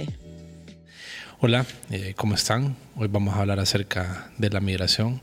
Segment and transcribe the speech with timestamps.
[1.41, 2.75] Hola, eh, ¿cómo están?
[2.96, 5.23] Hoy vamos a hablar acerca de la migración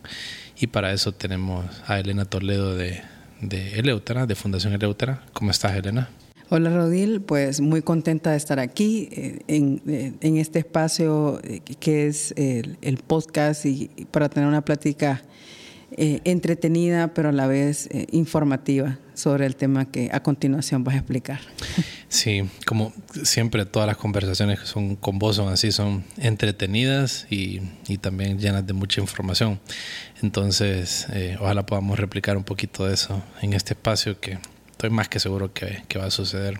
[0.58, 3.02] y para eso tenemos a Elena Toledo de,
[3.42, 5.24] de Eleutera, de Fundación Eleutera.
[5.34, 6.10] ¿Cómo estás, Elena?
[6.50, 11.62] Hola Rodil, pues muy contenta de estar aquí eh, en, eh, en, este espacio eh,
[11.80, 15.24] que es el, podcast y, para tener una plática
[15.98, 20.96] eh, entretenida pero a la vez eh, informativa sobre el tema que a continuación vas
[20.96, 21.40] a explicar.
[22.08, 27.60] Sí, como siempre todas las conversaciones que son con vos son así, son entretenidas y,
[27.90, 29.60] y también llenas de mucha información.
[30.22, 34.38] Entonces, eh, ojalá podamos replicar un poquito de eso en este espacio que
[34.72, 36.60] estoy más que seguro que, que va a suceder.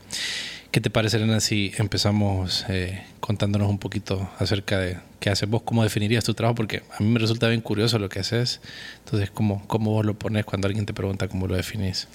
[0.76, 5.62] ¿Qué te parece, Elena, si empezamos eh, contándonos un poquito acerca de qué haces vos,
[5.62, 6.56] cómo definirías tu trabajo?
[6.56, 8.60] Porque a mí me resulta bien curioso lo que haces.
[9.06, 12.10] Entonces, ¿cómo, cómo vos lo pones cuando alguien te pregunta cómo lo definís?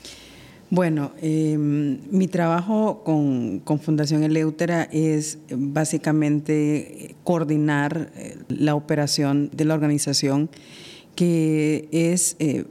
[0.69, 9.65] Bueno, eh, mi trabajo con, con, Fundación Eleutera es básicamente coordinar eh, la operación de
[9.65, 10.51] la organización
[11.15, 12.65] que es eh,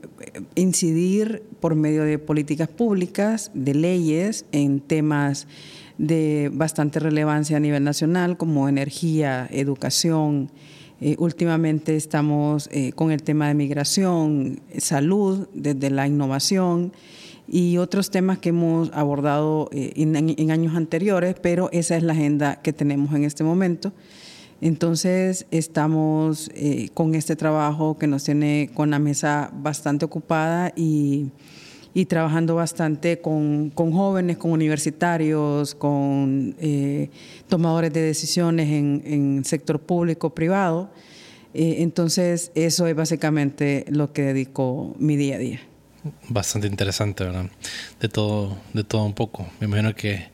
[0.56, 5.48] incidir por medio de políticas públicas, de leyes, en temas
[6.00, 10.50] de bastante relevancia a nivel nacional, como energía, educación.
[11.02, 16.94] Eh, últimamente estamos eh, con el tema de migración, salud, desde la innovación
[17.50, 22.14] y otros temas que hemos abordado eh, en, en años anteriores, pero esa es la
[22.14, 23.92] agenda que tenemos en este momento.
[24.62, 26.52] Entonces estamos
[26.94, 31.28] con este trabajo que nos tiene con la mesa bastante ocupada y,
[31.94, 37.10] y trabajando bastante con, con, jóvenes, con universitarios, con eh,
[37.48, 40.92] tomadores de decisiones en, en sector público, privado.
[41.54, 45.60] Eh, entonces eso es básicamente lo que dedico mi día a día.
[46.30, 47.50] Bastante interesante, ¿verdad?
[48.00, 49.48] De todo, de todo un poco.
[49.60, 50.28] Me imagino que,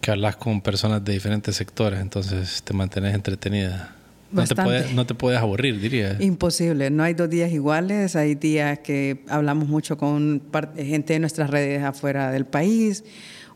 [0.00, 3.96] que hablas con personas de diferentes sectores, entonces te mantienes entretenida.
[4.32, 6.16] No te, puedes, no te, puedes, aburrir, diría.
[6.20, 10.42] Imposible, no hay dos días iguales, hay días que hablamos mucho con
[10.76, 13.04] gente de nuestras redes afuera del país,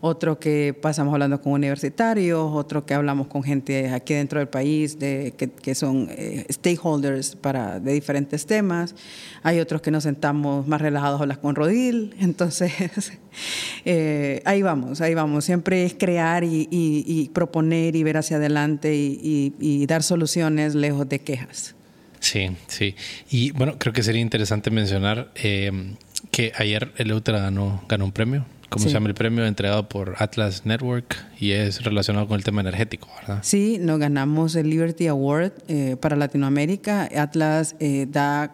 [0.01, 4.99] otro que pasamos hablando con universitarios, otro que hablamos con gente aquí dentro del país
[4.99, 8.95] de, que, son eh, stakeholders para, de diferentes temas.
[9.43, 12.15] Hay otros que nos sentamos más relajados a hablar con Rodil.
[12.21, 12.73] Entonces,
[13.85, 15.45] eh, ahí vamos, ahí vamos.
[15.45, 21.75] Siempre es crear y, proponer y ver hacia adelante y, dar soluciones lejos de quejas.
[22.21, 22.95] Sí, sí.
[23.31, 25.95] Y bueno, creo que sería interesante mencionar eh,
[26.31, 28.89] que ayer el Eutra ganó un premio ¿Cómo sí.
[28.91, 33.09] se llama el premio entregado por Atlas Network y es relacionado con el tema energético,
[33.21, 33.39] ¿verdad?
[33.43, 37.09] Sí, nos ganamos el Liberty Award eh, para Latinoamérica.
[37.15, 38.53] Atlas eh, da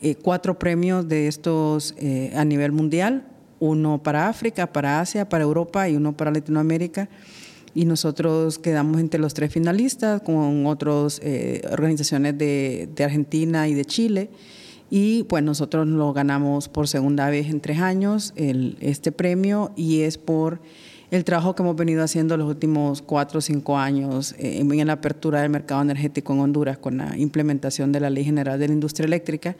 [0.00, 3.22] eh, cuatro premios de estos eh, a nivel mundial,
[3.60, 7.08] uno para África, para Asia, para Europa y uno para Latinoamérica.
[7.72, 13.74] Y nosotros quedamos entre los tres finalistas con otras eh, organizaciones de, de Argentina y
[13.74, 14.30] de Chile
[14.94, 20.02] y pues nosotros lo ganamos por segunda vez en tres años el, este premio y
[20.02, 20.60] es por
[21.10, 24.92] el trabajo que hemos venido haciendo los últimos cuatro o cinco años eh, en la
[24.92, 28.74] apertura del mercado energético en Honduras con la implementación de la Ley General de la
[28.74, 29.56] Industria Eléctrica.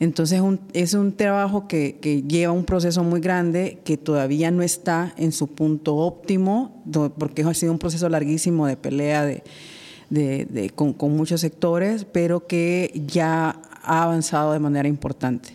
[0.00, 4.62] Entonces un, es un trabajo que, que, lleva un proceso muy grande que todavía no
[4.62, 6.84] está en su punto óptimo,
[7.16, 9.42] porque ha sido un proceso larguísimo de pelea de,
[10.10, 15.54] de, de, con, con, muchos sectores, pero que ya ha avanzado de manera importante.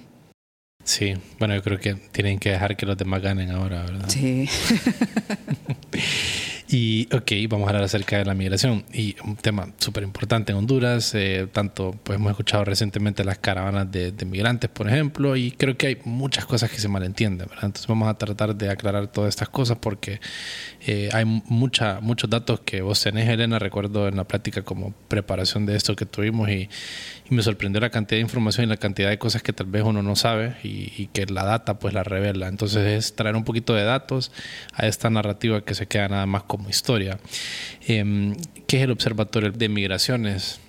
[0.84, 4.10] Sí, bueno, yo creo que tienen que dejar que los demás ganen ahora, ¿verdad?
[4.10, 4.50] Sí.
[6.74, 8.84] Y, ok, vamos a hablar acerca de la migración.
[8.92, 11.14] Y un tema súper importante en Honduras.
[11.14, 15.86] Eh, tanto, pues hemos escuchado recientemente las caravanas de, migrantes, por ejemplo, y creo que
[15.86, 17.66] hay muchas cosas que se malentienden, ¿verdad?
[17.66, 20.20] Entonces vamos a tratar de aclarar todas estas cosas porque
[20.88, 23.60] eh, hay mucha, muchos datos que vos tenés, Elena.
[23.60, 26.70] Recuerdo en la plática como preparación de esto que tuvimos y,
[27.30, 30.04] me sorprendió la cantidad de información y la cantidad de cosas que tal vez uno
[30.04, 32.48] no sabe y, y que la data pues la revela.
[32.48, 34.32] Entonces es traer un poquito de datos
[34.74, 37.20] a esta narrativa que se queda nada más como historia.
[37.88, 38.34] Eh,
[38.68, 40.60] ¿Qué es el Observatorio de Migraciones?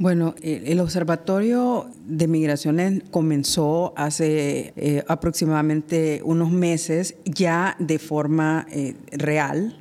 [0.00, 8.94] Bueno, el Observatorio de Migraciones comenzó hace eh, aproximadamente unos meses ya de forma eh,
[9.10, 9.76] real.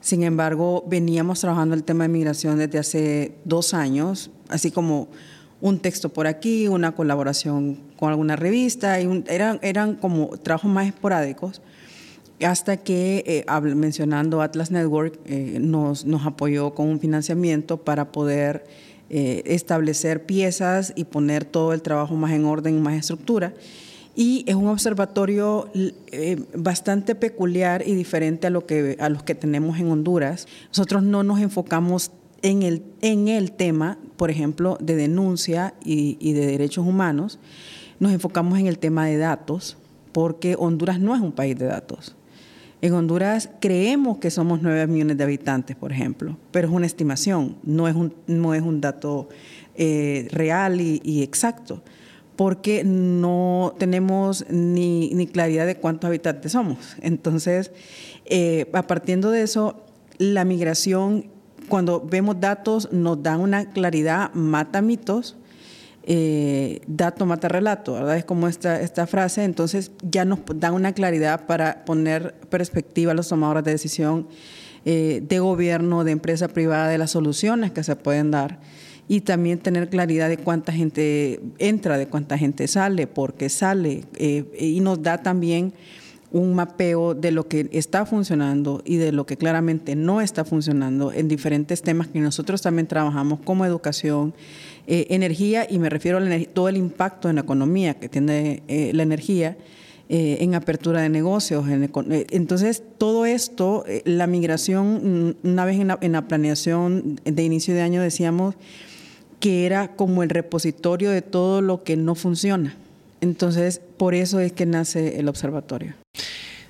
[0.00, 5.08] Sin embargo, veníamos trabajando el tema de migración desde hace dos años, así como
[5.60, 10.86] un texto por aquí, una colaboración con alguna revista, y eran, eran como trabajos más
[10.86, 11.60] esporádicos,
[12.44, 18.64] hasta que, eh, mencionando Atlas Network, eh, nos, apoyó con un financiamiento para poder
[19.10, 23.54] eh, establecer piezas y poner todo el trabajo más en orden, más estructura.
[24.14, 25.70] Y es un observatorio
[26.52, 30.48] bastante peculiar y diferente a, lo que, a los que tenemos en Honduras.
[30.68, 32.10] Nosotros no nos enfocamos
[32.42, 37.38] en el, en el tema, por ejemplo, de denuncia y de derechos humanos,
[38.00, 39.76] nos enfocamos en el tema de datos,
[40.12, 42.16] porque Honduras no es un país de datos.
[42.80, 47.56] En Honduras creemos que somos 9 millones de habitantes, por ejemplo, pero es una estimación,
[47.64, 49.28] no es un, no es un dato
[49.74, 51.82] eh, real y, exacto,
[52.36, 56.96] porque no tenemos ni, ni, claridad de cuántos habitantes somos.
[57.00, 57.72] Entonces,
[58.26, 59.82] eh, a partir de eso,
[60.18, 61.26] la migración,
[61.68, 65.36] cuando vemos datos, nos dan una claridad, mata mitos,
[66.04, 68.12] eh, dato mata relato.
[68.12, 73.14] Es como esta, esta frase, entonces ya nos da una claridad para poner perspectiva a
[73.14, 74.26] los tomadores de decisión
[74.84, 78.58] eh, de gobierno, de empresa privada, de las soluciones que se pueden dar.
[79.06, 84.04] Y también tener claridad de cuánta gente entra, de cuánta gente sale, por qué sale,
[84.16, 85.72] eh, y nos da también
[86.30, 91.12] un mapeo de lo que está funcionando y de lo que claramente no está funcionando
[91.12, 94.34] en diferentes temas que nosotros también trabajamos como educación,
[94.90, 96.22] eh, energía, y me refiero a
[96.54, 99.56] todo el impacto en la economía que tiene eh, la energía.
[100.10, 101.66] Eh, en apertura de negocios.
[102.30, 107.74] entonces, todo esto, la migración, mm, una vez en la, en la, planeación de inicio
[107.74, 108.54] de año decíamos
[109.38, 112.74] que era como el repositorio de todo lo que no funciona.
[113.20, 115.92] Entonces, por eso es que nace el observatorio.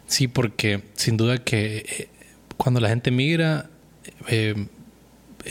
[0.08, 2.08] Sí, porque sin duda que
[2.56, 3.70] cuando la gente migra,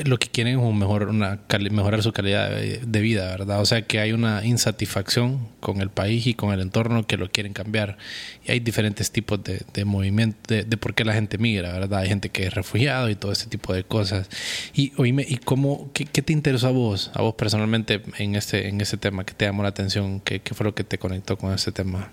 [0.05, 1.39] lo que quieren es un mejor, una
[1.71, 3.61] mejorar su calidad de, vida, ¿verdad?
[3.61, 7.29] O sea que hay una insatisfacción con el país y con el entorno que lo
[7.29, 7.97] quieren cambiar.
[8.45, 11.99] Y hay diferentes tipos de, de movimiento, de, por qué la gente migra, ¿verdad?
[11.99, 14.29] Hay gente que es refugiado y todo ese tipo de cosas.
[14.73, 18.81] Y oíme, ¿y cómo, qué, te interesó a vos, a vos personalmente en este, en
[18.81, 19.25] ese tema?
[19.25, 20.19] ¿Qué te llamó la atención?
[20.19, 22.11] ¿Qué, qué fue lo que te conectó con ese tema?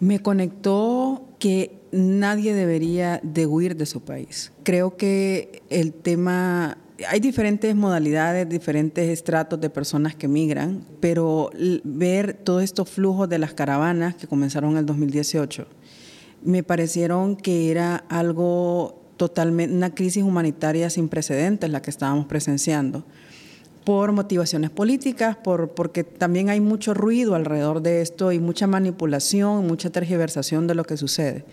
[0.00, 4.50] Me conectó que nadie debería de huir de su país.
[4.64, 11.50] Creo que el tema hay diferentes modalidades, diferentes estratos de personas que migran, pero
[11.84, 15.66] ver todos estos flujos de las caravanas que comenzaron en el 2018,
[16.44, 23.04] me parecieron que era algo totalmente, una crisis humanitaria sin precedentes la que estábamos presenciando,
[23.84, 29.66] por motivaciones políticas, por, porque también hay mucho ruido alrededor de esto y mucha manipulación,
[29.66, 31.44] mucha tergiversación de lo que sucede.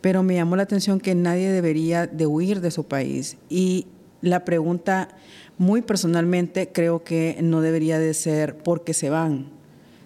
[0.00, 3.86] Pero me llamó la atención que nadie debería de huir de su país y
[4.22, 5.08] la pregunta,
[5.58, 9.46] muy personalmente, creo que no debería de ser por qué se van,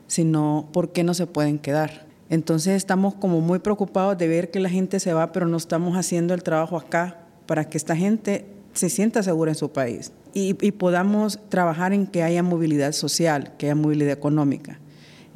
[0.09, 2.07] sino por qué no se pueden quedar.
[2.29, 5.97] Entonces estamos como muy preocupados de ver que la gente se va, pero no estamos
[5.97, 10.57] haciendo el trabajo acá para que esta gente se sienta segura en su país y,
[10.61, 14.81] y podamos trabajar en que haya movilidad social, que haya movilidad económica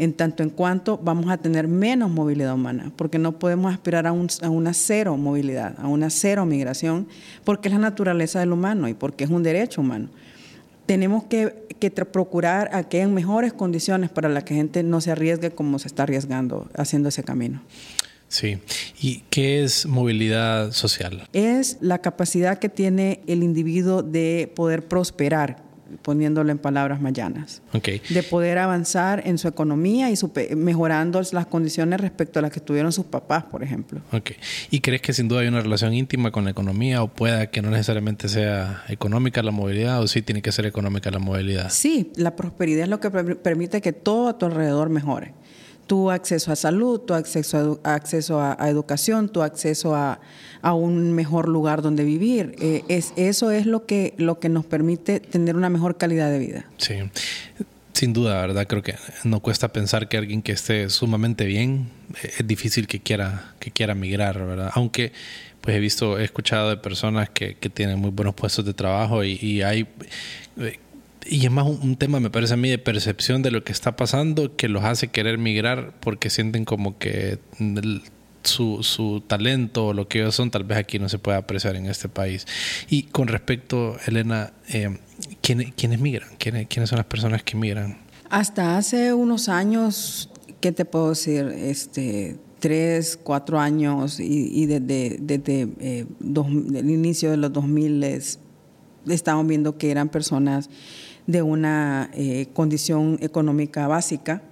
[0.00, 4.12] en tanto en cuanto vamos a tener menos movilidad humana, porque no podemos aspirar a,
[4.12, 7.06] una cero movilidad, a una cero migración,
[7.44, 10.08] porque es la naturaleza del humano y porque es un derecho humano.
[10.86, 11.68] Tenemos que,
[12.10, 15.88] procurar a que haya mejores condiciones para la que gente no se arriesgue como se
[15.88, 17.60] está arriesgando haciendo ese camino.
[18.28, 18.58] Sí.
[19.02, 21.28] ¿Y qué es movilidad social?
[21.34, 25.69] Es la capacidad que tiene el individuo de poder prosperar
[26.02, 30.14] poniéndolo en palabras mayanas, de poder avanzar en su economía y
[30.56, 34.00] mejorando las condiciones respecto a las que tuvieron sus papás, por ejemplo.
[34.12, 34.36] Okay.
[34.70, 37.62] ¿Y crees que sin duda hay una relación íntima con la economía o pueda que
[37.62, 41.70] no necesariamente sea económica la movilidad o sí tiene que ser económica la movilidad?
[41.70, 45.34] Sí, la prosperidad es lo que permite que todo a tu alrededor mejore
[45.90, 50.20] tu acceso a salud, tu acceso a, acceso a, educación, tu acceso a,
[50.62, 52.54] un mejor lugar donde vivir.
[52.60, 56.38] Eh, es, eso es lo que, lo que nos permite tener una mejor calidad de
[56.38, 56.64] vida.
[56.76, 56.94] Sí,
[57.92, 58.68] sin duda, ¿verdad?
[58.68, 58.94] Creo que
[59.24, 61.88] no cuesta pensar que alguien que esté sumamente bien,
[62.22, 64.70] eh, es difícil que quiera, que quiera migrar, ¿verdad?
[64.74, 65.10] Aunque
[65.60, 69.24] pues he visto, he escuchado de personas que, que tienen muy buenos puestos de trabajo
[69.24, 69.88] y, y hay
[70.60, 70.78] eh,
[71.30, 73.94] y es más un, tema, me parece a mí, de percepción de lo que está
[73.94, 77.38] pasando que los hace querer migrar porque sienten como que
[78.42, 81.76] su, su talento o lo que ellos son tal vez aquí no se puede apreciar
[81.76, 82.46] en este país.
[82.88, 84.98] Y con respecto, Elena, eh,
[85.40, 86.30] ¿quiénes, migran?
[86.38, 87.98] ¿Quiénes, ¿Quiénes son las personas que migran?
[88.28, 91.46] Hasta hace unos años, ¿qué te puedo decir?
[91.56, 98.04] Este, tres, cuatro años y, desde, desde eh, el inicio de los 2000
[99.08, 100.68] estábamos viendo que eran personas
[101.26, 104.42] de una eh, condición económica básica,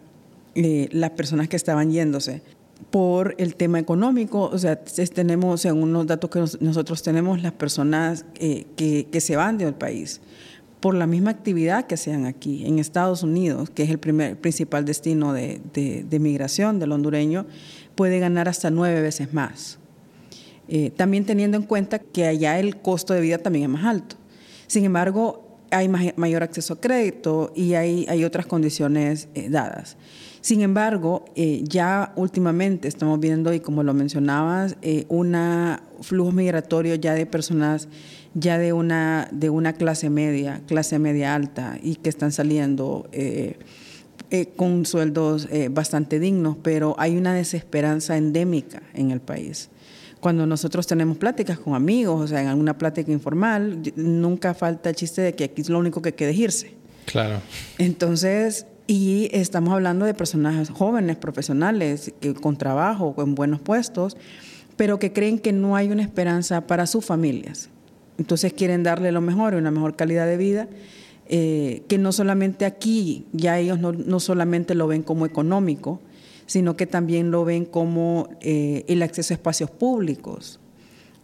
[0.55, 2.43] eh, las personas que estaban yéndose
[2.91, 4.77] por el tema económico, o sea,
[5.15, 10.21] tenemos, según los datos que nosotros tenemos, las personas eh, que, se van del país
[10.81, 14.85] por la misma actividad que sean aquí, en Estados Unidos, que es el primer, principal
[14.85, 17.47] destino de, de, migración del hondureño,
[17.97, 19.79] puede ganar hasta nueve veces más.
[20.69, 24.17] Eh, también teniendo en cuenta que allá el costo de vida también es más alto.
[24.69, 29.97] Sin embargo, hay mayor acceso a crédito y hay, hay otras condiciones eh, dadas.
[30.41, 34.77] Sin embargo, eh, ya últimamente estamos viendo, y como lo mencionabas,
[35.09, 35.37] un
[36.01, 37.89] flujo migratorio ya de personas
[38.35, 43.59] ya de una, de una clase media, clase media alta, y que están saliendo eh,
[44.31, 49.71] eh, con sueldos eh, bastante dignos, pero hay una desesperanza endémica en el país.
[50.21, 54.97] Cuando nosotros tenemos pláticas con amigos, o sea, en alguna plática informal, nunca falta el
[54.97, 56.73] chiste de que aquí es lo único que queda irse.
[57.07, 57.41] Claro.
[57.79, 64.17] Entonces, y estamos hablando de personas jóvenes, profesionales, que, con trabajo, con buenos puestos,
[64.77, 67.69] pero que creen que no hay una esperanza para sus familias.
[68.17, 70.69] Entonces quieren darle lo mejor, una mejor calidad de vida,
[71.29, 76.01] eh, que no solamente aquí, ya ellos no, solamente lo ven como económico,
[76.49, 80.59] sino que también lo ven como eh, el acceso a espacios públicos,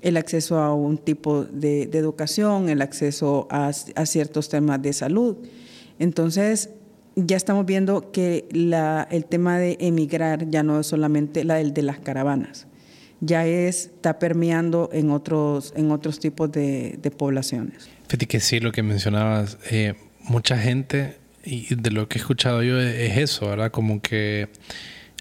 [0.02, 5.38] el acceso a un tipo de, educación, el acceso a, ciertos temas de salud.
[5.98, 6.68] Entonces,
[7.16, 11.82] ya estamos viendo que el tema de emigrar ya no es solamente la del de
[11.82, 12.66] las caravanas
[13.20, 17.88] ya está permeando en otros, en otros tipos de, poblaciones.
[18.06, 22.62] Fíjate que sí, lo que mencionabas, eh, mucha gente, y de lo que he escuchado
[22.62, 23.70] yo, es eso, ¿verdad?
[23.70, 24.50] Como que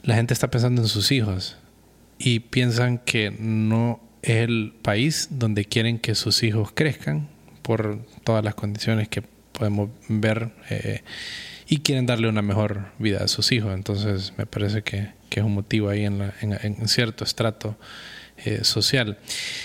[0.03, 1.57] la gente está pensando en sus hijos
[2.17, 7.27] y piensan que no es el país donde quieren que sus hijos crezcan
[7.61, 11.01] por todas las condiciones que podemos ver eh,
[11.67, 13.73] y quieren darle una mejor vida a sus hijos.
[13.73, 17.75] Entonces me parece que que es un motivo ahí en, cierto estrato
[18.45, 19.17] eh, social.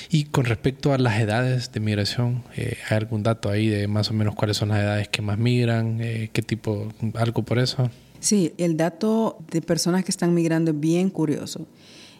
[0.08, 4.10] Y con respecto a las edades de migración, eh, ¿hay algún dato ahí de más
[4.10, 5.98] o menos cuáles son las edades que más migran?
[6.00, 7.90] Eh, ¿Qué tipo, algo por eso?
[8.20, 11.66] Sí, el dato de personas que están migrando es bien curioso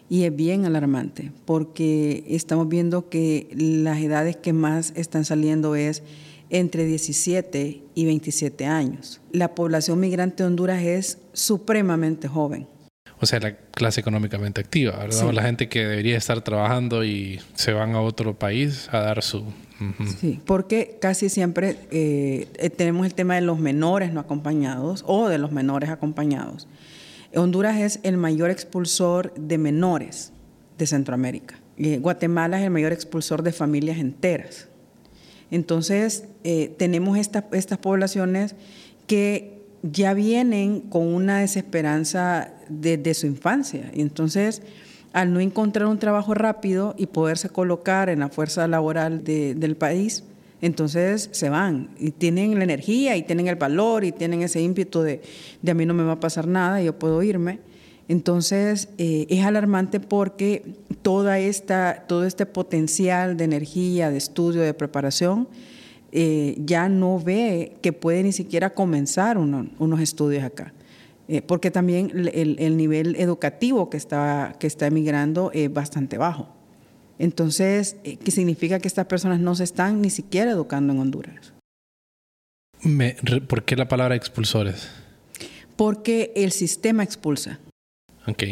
[0.09, 6.01] y es bien alarmante porque estamos viendo que las edades que más están saliendo es
[6.49, 9.21] entre 17 y 27 años.
[9.31, 12.67] La población migrante de Honduras es supremamente joven
[13.21, 15.33] o sea, la clase económicamente activa, ¿verdad?
[15.33, 19.43] La gente que debería estar trabajando y se van a otro país a dar su...
[20.19, 25.29] Sí, porque casi siempre eh, eh, tenemos el tema de los menores no acompañados o
[25.29, 26.67] de los menores acompañados.
[27.33, 30.33] Honduras es el mayor expulsor de menores
[30.77, 31.59] de Centroamérica.
[31.77, 34.67] Eh, Guatemala es el mayor expulsor de familias enteras.
[35.51, 36.25] Entonces,
[36.77, 38.55] tenemos estas poblaciones
[39.07, 43.91] que ya vienen con una desesperanza desde su infancia.
[43.93, 44.61] Y entonces,
[45.13, 50.23] al no encontrar un trabajo rápido y poderse colocar en la fuerza laboral del país,
[50.61, 55.01] entonces se van y tienen la energía y tienen el valor y tienen ese ímpetu
[55.01, 55.21] de,
[55.65, 57.59] a mí no me va a pasar nada, yo puedo irme.
[58.09, 64.73] Entonces eh, es alarmante porque toda esta, todo este potencial de energía, de estudio, de
[64.73, 65.47] preparación,
[66.11, 70.73] eh, ya no ve que puede ni siquiera comenzar unos estudios acá.
[71.27, 76.49] Eh, porque también el, nivel educativo que está, que está emigrando es bastante bajo.
[77.19, 81.53] Entonces, eh, ¿qué significa que estas personas no se están ni siquiera educando en Honduras?
[83.47, 84.89] ¿Por qué la palabra expulsores?
[85.75, 87.59] Porque el sistema expulsa.
[88.25, 88.43] Ok,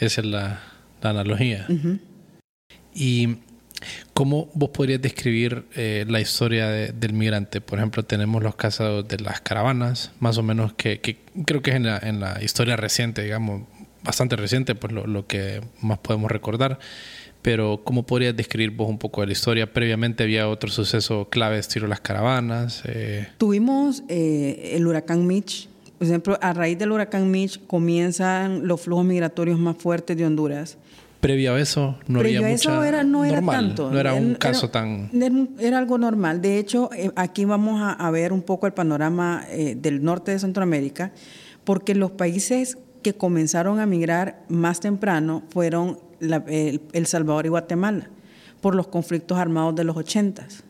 [0.00, 0.62] esa es la,
[1.02, 1.68] analogía.
[2.92, 3.36] Y
[4.14, 7.60] ¿Cómo vos podrías describir eh, la historia del migrante?
[7.60, 11.00] Por ejemplo, tenemos los casos de las caravanas, más o menos que,
[11.44, 13.62] creo que es en la, historia reciente, digamos,
[14.02, 16.78] bastante reciente, pues lo, que más podemos recordar.
[17.42, 19.72] Pero ¿cómo podrías describir vos un poco de la historia?
[19.72, 22.82] Previamente había otro suceso clave, estilo las caravanas.
[22.86, 23.28] Eh.
[23.38, 25.68] Tuvimos eh, el huracán Mitch.
[25.98, 30.76] Por ejemplo, a raíz del huracán Mitch comienzan los flujos migratorios más fuertes de Honduras
[31.20, 33.90] previo a eso no había mucha eso era, no era tanto.
[33.90, 35.10] No era un caso tan...
[35.58, 36.40] Era algo normal.
[36.40, 40.38] De hecho, eh, aquí vamos a, ver un poco el panorama eh, del norte de
[40.38, 41.12] Centroamérica,
[41.64, 48.10] porque los países que comenzaron a migrar más temprano fueron el, Salvador y Guatemala,
[48.60, 50.64] por los conflictos armados de los ochentas.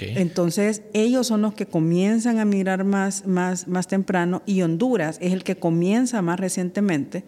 [0.00, 5.34] Entonces, ellos son los que comienzan a migrar más, más, más temprano y Honduras es
[5.34, 7.24] el que comienza más recientemente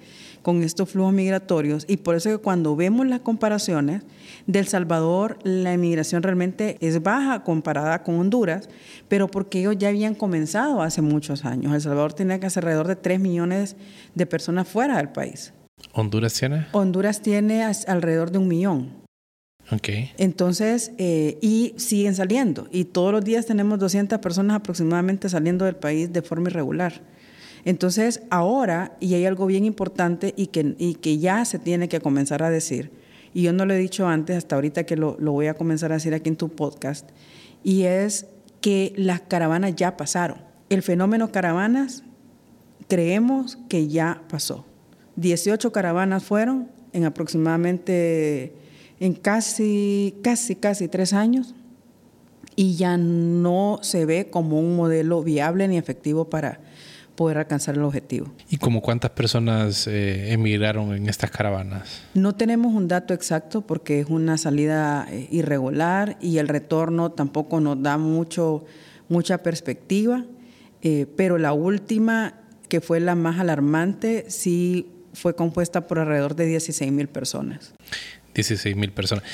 [0.47, 1.85] con estos flujos migratorios.
[1.88, 4.03] Y por eso que cuando vemos las comparaciones,
[4.47, 8.69] del Salvador la inmigración realmente es baja comparada con Honduras,
[9.09, 11.75] pero porque ellos ya habían comenzado hace muchos años.
[11.75, 13.75] El Salvador tiene que alrededor de 3 millones
[14.15, 15.53] de personas fuera del país.
[15.93, 16.67] ¿Honduras tiene?
[16.71, 18.93] Honduras tiene alrededor de un millón.
[19.73, 20.12] Okay.
[20.17, 22.69] Entonces, eh, y siguen saliendo.
[22.71, 27.03] Y todos los días tenemos 200 personas aproximadamente saliendo del país de forma irregular.
[27.66, 32.49] Entonces, ahora, y hay algo bien importante y que, ya se tiene que comenzar a
[32.49, 32.92] decir,
[33.35, 35.90] y yo no lo he dicho antes, hasta ahorita que lo, lo voy a comenzar
[35.90, 37.11] a decir aquí en tu podcast,
[37.64, 38.26] y es
[38.61, 40.38] que las caravanas ya pasaron.
[40.70, 42.04] El fenómeno caravanas
[42.87, 44.64] creemos que ya pasó.
[45.16, 48.54] 18 caravanas fueron en aproximadamente
[49.00, 51.56] en casi, casi, casi tres años
[52.54, 56.61] y ya no se ve como un modelo viable ni efectivo para
[57.16, 58.32] poder alcanzar el objetivo.
[58.50, 62.02] ¿Y como cuántas personas eh, emigraron en estas caravanas?
[62.14, 67.61] No tenemos un dato exacto porque es una salida eh, irregular y el retorno tampoco
[67.61, 68.64] nos da mucho,
[69.08, 70.25] mucha perspectiva,
[70.82, 72.35] eh, pero la última,
[72.68, 77.73] que fue la más alarmante, sí fue compuesta por alrededor de 16 mil personas.
[78.35, 79.25] 16 mil personas.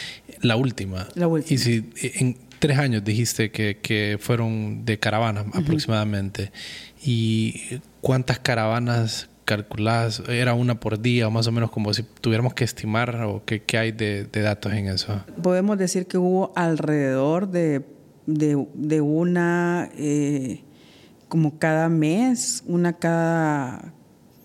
[0.41, 1.09] La última.
[1.17, 1.55] La última.
[1.55, 6.53] Y si en tres años dijiste que, que fueron de caravanas aproximadamente.
[7.05, 10.23] ¿Y cuántas caravanas calculadas?
[10.29, 13.63] ¿Era una por día o más o menos como si tuviéramos que estimar o qué,
[13.63, 15.21] qué hay de, datos en eso?
[15.43, 17.85] Podemos decir que hubo alrededor de,
[18.27, 20.63] de, de una, eh,
[21.29, 23.93] como cada mes, una cada,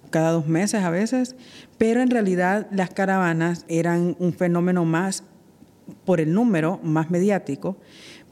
[0.10, 1.36] cada dos meses a veces,
[1.78, 5.24] pero en realidad las caravanas eran un fenómeno más
[6.06, 7.78] por el número, más mediático,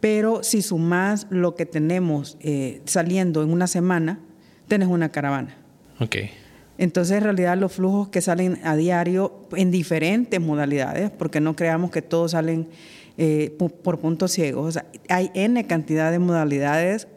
[0.05, 4.19] pero si sumas lo que tenemos eh, saliendo en una semana,
[4.67, 5.57] tenés una caravana.
[5.99, 6.17] Ok.
[6.77, 11.89] Entonces, en realidad, los flujos que salen a diario en diferentes modalidades, porque no creamos
[11.89, 12.67] que todos salen
[13.17, 14.67] eh, por, puntos ciegos.
[14.67, 17.07] O sea, hay N cantidad de modalidades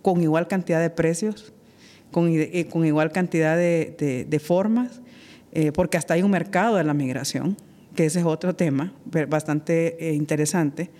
[0.00, 1.52] con igual cantidad de precios,
[2.12, 5.00] con, eh, con igual cantidad de, de formas
[5.50, 7.56] eh, porque hasta hay un mercado de la migración,
[7.96, 8.92] que ese es otro tema
[9.28, 10.90] bastante interesante,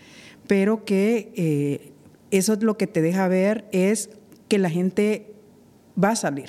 [0.48, 1.92] pero que eh,
[2.32, 4.10] eso es lo que te deja ver es
[4.48, 5.32] que la gente
[6.02, 6.48] va a salir,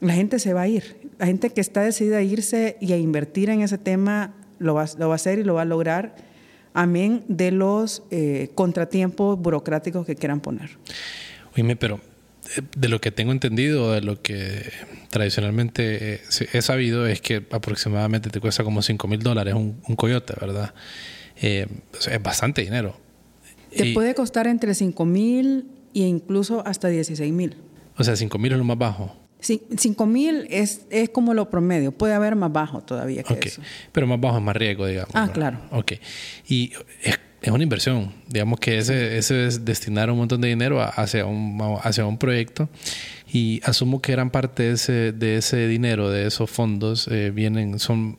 [0.00, 2.98] la gente se va a ir, la gente que está decidida a irse y a
[2.98, 6.16] invertir en ese tema lo va, lo va a hacer y lo va a lograr,
[6.74, 8.02] amén de los
[8.54, 10.70] contratiempos burocráticos que quieran poner.
[11.56, 12.00] Oíme, pero
[12.76, 14.70] de lo que tengo entendido, de lo que
[15.10, 16.20] tradicionalmente
[16.52, 20.74] he sabido, es que aproximadamente te cuesta como 5 mil dólares un, coyote, ¿verdad?
[21.40, 21.66] Eh,
[22.10, 22.96] es bastante dinero.
[23.76, 27.56] Te puede costar entre 5 mil e incluso hasta 16 mil.
[27.96, 29.16] O sea, 5 mil es lo más bajo.
[29.40, 31.92] Sí, 5 mil es, es como lo promedio.
[31.92, 33.62] Puede haber más bajo todavía que eso.
[33.92, 35.14] Pero más bajo es más riesgo, digamos.
[35.14, 35.60] Ah, claro.
[35.70, 35.92] Ok.
[36.48, 38.12] Y es es una inversión.
[38.28, 42.68] Digamos que ese, ese es destinar un montón de dinero hacia un, hacia un proyecto
[43.32, 47.78] y asumo que gran parte de ese, de ese dinero, de esos fondos, eh, vienen,
[47.78, 48.18] son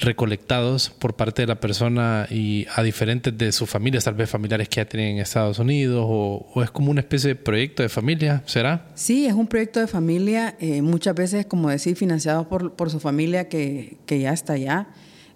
[0.00, 4.68] recolectados por parte de la persona y a diferentes de sus familias, tal vez familiares
[4.68, 8.42] que ya tienen en Estados Unidos, o, es como una especie de proyecto de familia,
[8.46, 8.86] ¿será?
[8.94, 13.00] Sí, es un proyecto de familia, eh, muchas veces, como decir, financiado por, por su
[13.00, 14.88] familia que, que ya está allá.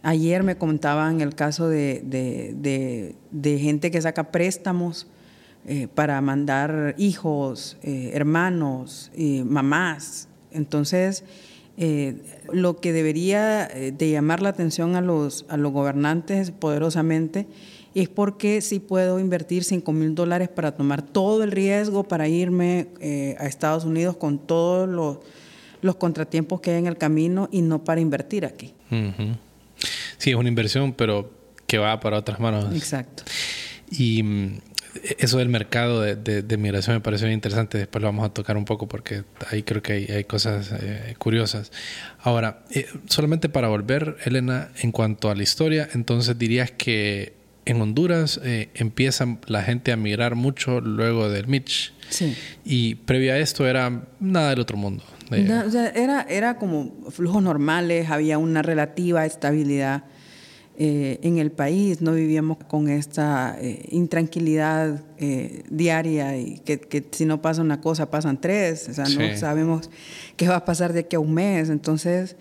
[0.03, 5.07] Ayer me contaban el caso de, de, gente que saca préstamos
[5.67, 9.11] eh, para mandar hijos, eh, hermanos,
[9.47, 10.29] mamás.
[10.51, 11.25] Entonces,
[11.77, 12.17] eh,
[12.53, 17.47] lo que debería de llamar la atención a los, a los gobernantes poderosamente
[17.95, 22.89] es porque si puedo invertir 5 mil dólares para tomar todo el riesgo para irme
[23.39, 25.19] a Estados Unidos con todos los,
[25.81, 28.75] los, contratiempos que hay en el camino y no para invertir aquí.
[30.19, 31.31] Sí, es una inversión, pero
[31.67, 32.75] que va para otras manos.
[32.75, 33.25] Exacto.
[33.91, 34.23] Y
[35.19, 37.79] eso del mercado de, de, migración me pareció interesante.
[37.79, 41.73] Después lo vamos a tocar un poco porque ahí creo que hay, cosas eh, curiosas.
[42.21, 47.81] Ahora, eh, solamente para volver, Elena, en cuanto a la historia, entonces dirías que en
[47.81, 51.93] Honduras eh, empieza la gente a migrar mucho luego del Mitch.
[52.11, 52.37] Sí.
[52.65, 55.03] Y previo a esto era nada del otro mundo.
[55.31, 60.05] era, era como flujos normales, había una relativa estabilidad
[60.77, 65.03] eh, en el país, no vivíamos con esta eh, intranquilidad
[65.71, 69.91] diaria y que, si no pasa una cosa pasan tres, o sea, no sabemos
[70.37, 71.71] qué va a pasar de aquí a un mes.
[71.71, 72.37] Entonces,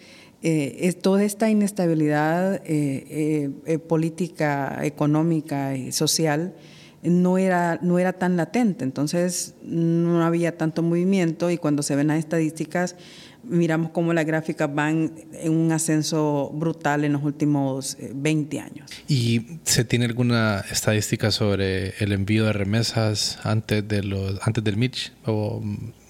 [0.46, 6.54] eh, es toda esta inestabilidad eh, eh, política, económica y social
[7.02, 12.08] no era, no era tan latente, entonces no había tanto movimiento y cuando se ven
[12.08, 12.98] las estadísticas
[13.44, 18.92] miramos cómo las gráficas van en un ascenso brutal en los últimos 20 eh, años.
[19.08, 24.78] ¿Y se tiene alguna estadística sobre el envío de remesas antes, de los, antes del
[24.78, 25.14] Mitch?
[25.26, 25.62] ¿O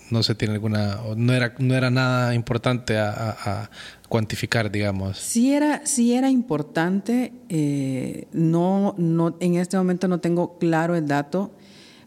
[0.10, 3.70] no se tiene alguna, no era, no era nada importante a,
[4.10, 5.18] cuantificar, digamos?
[5.18, 11.08] Sí era, sí era importante, eh, no, no, en este momento no tengo claro el
[11.08, 11.52] dato,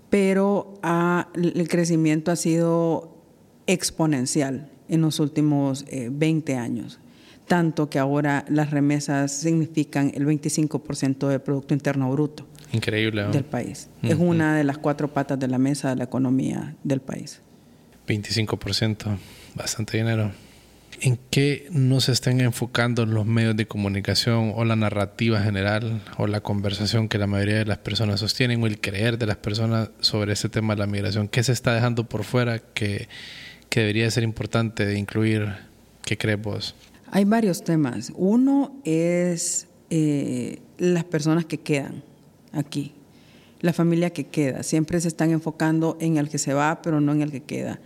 [0.09, 0.75] pero
[1.35, 3.25] el crecimiento ha sido
[3.67, 6.99] exponencial en los últimos 20 eh, años,
[7.47, 12.47] tanto que ahora las remesas significan el 25% del Producto Interno Bruto.
[12.73, 13.25] Increíble.
[13.29, 13.89] Del país.
[14.03, 17.41] Es una de las cuatro patas de la mesa de la economía del país.
[18.07, 19.17] 25%,
[19.55, 20.33] bastante dinero.
[21.01, 26.27] ¿En qué no se están enfocando los medios de comunicación o la narrativa general o
[26.27, 29.91] la conversación que la mayoría de las personas sostienen o el creer de las personas
[30.01, 31.29] sobre ese tema de la migración?
[31.29, 33.09] ¿Qué se está dejando por fuera que
[33.81, 35.49] debería ser importante incluir?
[36.05, 36.75] ¿Qué crees vos?
[37.11, 38.13] Hay varios temas.
[38.15, 42.03] Uno es eh, las personas que quedan
[42.53, 42.93] aquí,
[43.61, 44.63] la familia que queda.
[44.63, 47.81] Siempre se están enfocando en el que se va, pero no en el que queda.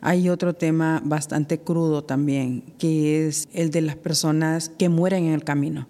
[0.00, 5.32] Hay otro tema bastante crudo también, que es el de las personas que mueren en
[5.32, 5.86] el camino.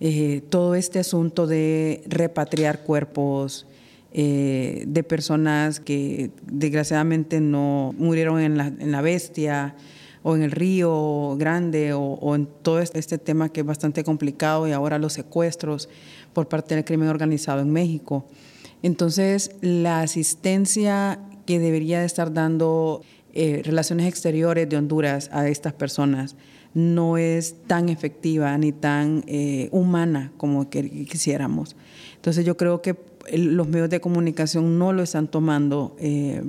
[0.00, 3.66] Eh, todo este asunto de repatriar cuerpos,
[4.12, 8.56] eh, de personas que desgraciadamente no murieron en
[8.90, 9.76] la, bestia
[10.22, 14.66] o en el río grande o, en todo este, este tema que es bastante complicado
[14.66, 15.88] y ahora los secuestros
[16.32, 18.26] por parte del crimen organizado en México.
[18.82, 25.72] Entonces, la asistencia que debería de estar dando eh, Relaciones Exteriores de Honduras a estas
[25.72, 26.34] personas
[26.74, 31.76] no es tan efectiva ni tan eh, humana como quisiéramos.
[32.16, 36.42] Entonces yo creo que los medios de comunicación no lo están tomando eh,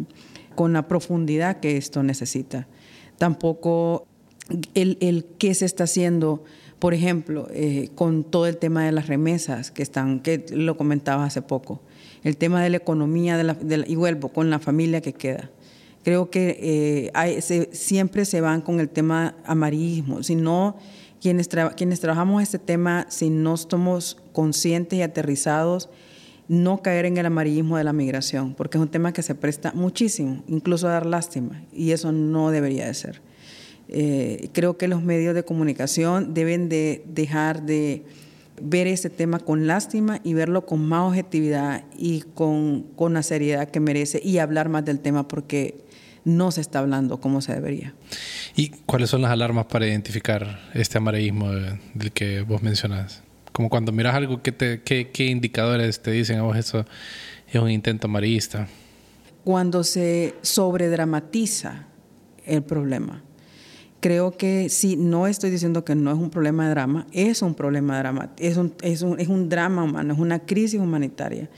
[0.56, 2.68] con la profundidad que esto necesita.
[3.18, 4.08] Tampoco
[4.74, 6.44] el, el qué se está haciendo,
[6.80, 11.26] por ejemplo, eh, con todo el tema de las remesas que están, que lo comentaba
[11.26, 11.82] hace poco,
[12.24, 15.50] el tema de la economía de la, y vuelvo con la familia que queda.
[16.04, 20.78] Creo que eh, siempre se van con el tema amarillismo, si no
[21.22, 25.90] quienes, quienes trabajamos este tema, si no estamos conscientes y aterrizados
[26.52, 29.72] no caer en el amarillismo de la migración, porque es un tema que se presta
[29.74, 33.22] muchísimo, incluso a dar lástima, y eso no debería de ser.
[33.88, 38.04] Eh, creo que los medios de comunicación deben de dejar de
[38.62, 43.70] ver ese tema con lástima y verlo con más objetividad y con, con la seriedad
[43.70, 45.86] que merece y hablar más del tema porque
[46.26, 47.94] no se está hablando como se debería.
[48.58, 53.24] ¿Y cuáles son las alarmas para identificar este amarillismo del que vos mencionás?
[53.52, 56.86] Como cuando miras algo, ¿qué, qué, indicadores te dicen vos eso
[57.48, 58.68] es un intento amarillista?
[59.44, 61.88] Cuando se sobredramatiza
[62.46, 63.24] el problema.
[64.00, 67.54] Creo que sí, no estoy diciendo que no es un problema de drama, es un
[67.54, 71.50] problema de es un, es un, es un drama humano, es una crisis humanitaria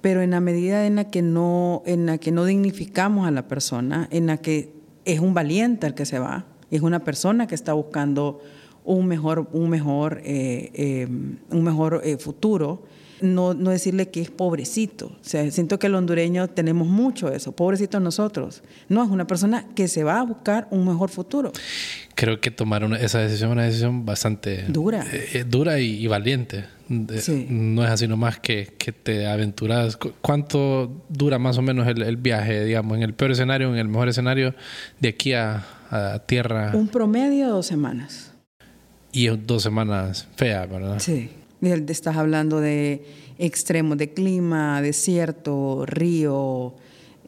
[0.00, 3.48] pero en la medida en la que no en la que no dignificamos a la
[3.48, 4.72] persona, en la que
[5.04, 8.40] es un valiente el que se va, es una persona que está buscando
[8.90, 11.06] un mejor, un mejor, eh, eh,
[11.50, 12.82] un mejor eh, futuro.
[13.20, 15.08] No, no, decirle que es pobrecito.
[15.08, 18.62] O sea, siento que el hondureño tenemos mucho eso, pobrecito nosotros.
[18.88, 21.52] No, es una persona que se va a buscar un mejor futuro.
[22.14, 25.04] Creo que tomar esa decisión es una decisión bastante dura,
[25.46, 26.64] dura y, valiente.
[26.88, 29.98] No es así nomás que, que, te aventuras.
[30.22, 34.08] ¿Cuánto dura más o menos el, viaje, digamos, en el peor escenario, en el mejor
[34.08, 34.54] escenario,
[34.98, 36.70] de aquí a, a tierra?
[36.72, 38.29] Un promedio de dos semanas.
[39.12, 40.98] Y dos semanas feas, ¿verdad?
[40.98, 41.30] Sí.
[41.60, 43.04] Estás hablando de
[43.38, 46.74] extremos de clima, desierto, río,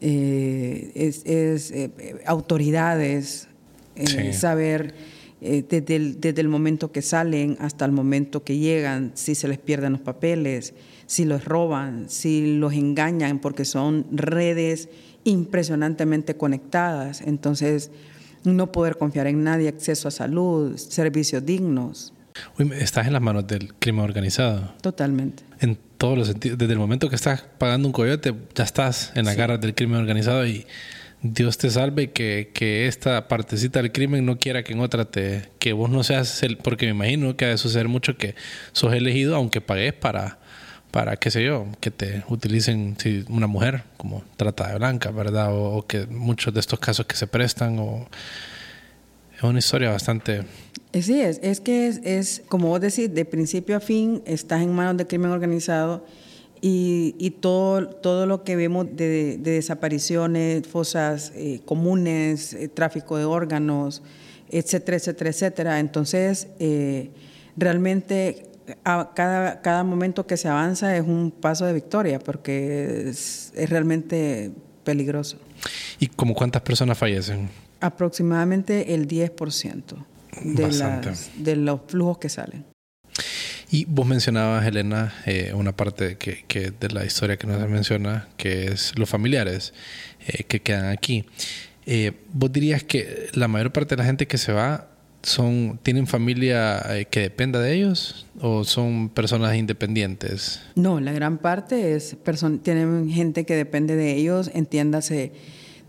[0.01, 1.91] eh, es, eh,
[2.25, 3.47] autoridades,
[3.95, 4.95] eh, saber
[5.39, 9.57] desde el, desde, el, momento que salen hasta el momento que llegan, si se les
[9.57, 10.73] pierden los papeles,
[11.05, 14.87] si los roban, si los engañan, porque son redes
[15.25, 17.21] impresionantemente conectadas.
[17.21, 17.91] Entonces,
[18.43, 22.13] no poder confiar en nadie, acceso a salud, servicios dignos.
[22.79, 24.73] estás en las manos del crimen organizado.
[24.81, 25.43] Totalmente.
[25.59, 26.57] En todos los sentidos.
[26.57, 29.99] Desde el momento que estás pagando un coyote, ya estás en la garra del crimen
[29.99, 30.65] organizado y
[31.21, 35.49] Dios te salve que, que, esta partecita del crimen no quiera que en otra te...
[35.57, 36.57] que vos no seas el...
[36.57, 38.35] porque me imagino que ha de suceder mucho que
[38.73, 40.39] sos elegido aunque pagues para
[40.93, 45.49] para, qué sé yo, que te utilicen si una mujer como trata de blanca, ¿verdad?
[45.51, 48.05] O, que muchos de estos casos que se prestan, o
[49.35, 50.43] es una historia bastante...
[50.93, 54.71] Sí, es, es que es, es, como vos decís, de principio a fin estás en
[54.71, 56.05] manos del crimen organizado
[56.61, 64.03] y, todo, todo lo que vemos de, desapariciones, fosas eh, comunes, eh, tráfico de órganos,
[64.47, 65.79] etcétera, etcétera, etcétera.
[65.79, 67.09] Entonces, eh,
[67.57, 68.52] realmente
[68.83, 74.51] a cada, cada momento que se avanza es un paso de victoria porque es, realmente
[74.83, 75.37] peligroso.
[75.99, 77.49] ¿Y como cuántas personas fallecen?
[77.79, 80.05] Aproximadamente el 10%
[80.43, 82.65] de, de los flujos que salen.
[83.73, 88.27] Y vos mencionabas, Elena, eh, una parte que, que, de la historia que nos menciona,
[88.37, 89.73] que es los familiares
[90.27, 91.25] eh, que quedan aquí.
[91.87, 94.92] Eh, ¿Vos dirías que la mayor parte de la gente que se va
[95.23, 100.61] son tienen familia que dependa de ellos o son personas independientes?
[100.75, 102.15] No, la gran parte es
[102.61, 105.31] tienen gente que depende de ellos, entiéndase,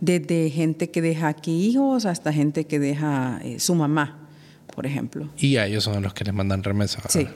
[0.01, 4.21] desde gente que deja aquí hijos hasta gente que deja su mamá
[4.75, 5.29] por ejemplo.
[5.39, 7.05] Y a ellos son los que les mandan remesas.
[7.09, 7.29] Sí.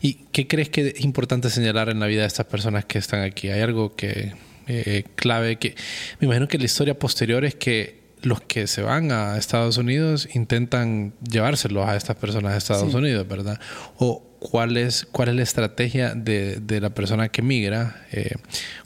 [0.00, 3.22] ¿Y qué crees que es importante señalar en la vida de estas personas que están
[3.22, 3.50] aquí?
[3.50, 4.32] ¿Hay algo que
[4.66, 5.74] eh, clave que
[6.20, 10.28] me imagino que la historia posterior es que los que se van a Estados Unidos
[10.34, 13.60] intentan llevárselos a estas personas a Estados Unidos, ¿verdad?
[13.96, 18.34] O cuál es, cuál es la estrategia de, de la persona que migra, eh,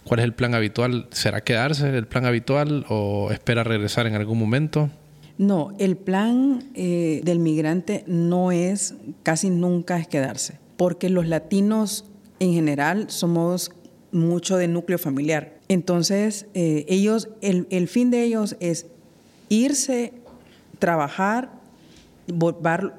[0.04, 4.38] cuál es el plan habitual, ¿será quedarse el plan habitual o espera regresar en algún
[4.38, 4.90] momento?
[5.38, 12.04] No, el plan eh, del migrante no es, casi nunca es quedarse, porque los latinos
[12.38, 13.72] en general somos
[14.10, 15.58] mucho de núcleo familiar.
[15.68, 18.86] Entonces, eh, ellos, el, fin de ellos es
[19.48, 20.12] irse,
[20.78, 21.50] trabajar,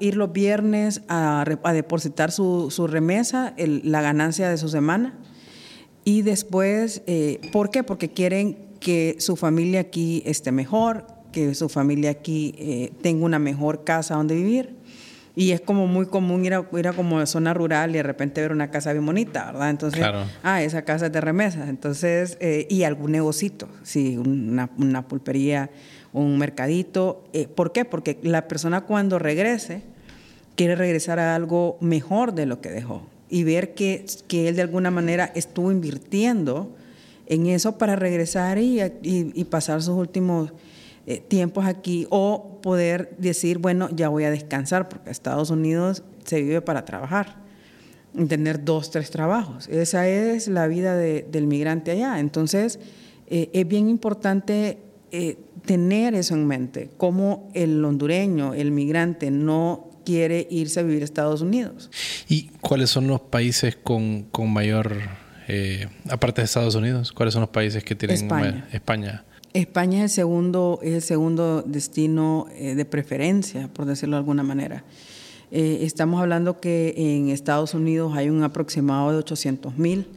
[0.00, 5.14] ir los viernes a, depositar su, remesa, la ganancia de su semana,
[6.04, 7.82] y después, eh, ¿por qué?
[7.82, 13.38] Porque quieren que su familia aquí esté mejor, que su familia aquí eh, tenga una
[13.38, 14.76] mejor casa donde vivir.
[15.36, 18.40] Y es como muy común ir a, ir a como zona rural y de repente
[18.40, 19.70] ver una casa bien bonita, ¿verdad?
[19.70, 20.04] Entonces,
[20.44, 21.68] ah, esa casa es de remesas.
[21.68, 25.70] Entonces, eh, y algún negocito, sí, una, una pulpería,
[26.14, 27.24] un mercadito.
[27.32, 27.84] Eh, ¿Por qué?
[27.84, 29.82] Porque la persona cuando regrese
[30.54, 34.62] quiere regresar a algo mejor de lo que dejó y ver que, que él de
[34.62, 36.74] alguna manera estuvo invirtiendo
[37.26, 40.52] en eso para regresar y, y, pasar sus últimos
[41.06, 46.42] eh, tiempos aquí o poder decir, bueno, ya voy a descansar, porque Estados Unidos se
[46.42, 47.36] vive para trabajar,
[48.28, 49.68] tener dos, tres trabajos.
[49.68, 52.20] Esa es la vida del migrante allá.
[52.20, 52.78] Entonces,
[53.26, 54.78] eh, es bien importante
[55.14, 61.02] eh, tener eso en mente, como el hondureño, el migrante, no quiere irse a vivir
[61.02, 61.90] a Estados Unidos.
[62.28, 64.98] ¿Y cuáles son los países con, con mayor,
[66.10, 68.68] aparte de Estados Unidos, cuáles son los países que tienen España?
[68.72, 69.24] España
[69.54, 74.42] España es el segundo, es el segundo destino eh, de preferencia, por decirlo de alguna
[74.42, 74.82] manera.
[75.52, 80.08] Eh, estamos hablando que en Estados Unidos hay un aproximado de 800 mil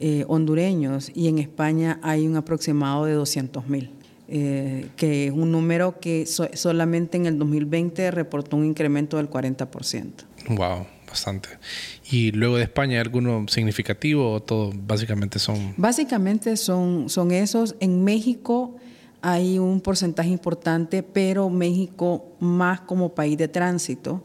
[0.00, 3.90] eh, hondureños y en España hay un aproximado de 200 mil,
[4.32, 10.12] que es un número que solamente en el 2020 reportó un incremento del 40%.
[10.48, 11.50] Wow bastante.
[12.10, 15.74] ¿Y luego de España, alguno significativo o todo básicamente son?
[15.76, 17.76] Básicamente son, son esos.
[17.80, 18.76] En México
[19.20, 24.24] hay un porcentaje importante, pero México más como país de tránsito